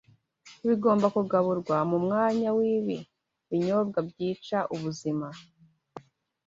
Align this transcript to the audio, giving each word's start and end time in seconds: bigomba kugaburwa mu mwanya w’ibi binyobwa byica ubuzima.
bigomba 0.67 1.07
kugaburwa 1.15 1.77
mu 1.89 1.97
mwanya 2.05 2.49
w’ibi 2.57 2.97
binyobwa 3.49 3.97
byica 4.09 4.57
ubuzima. 4.75 5.27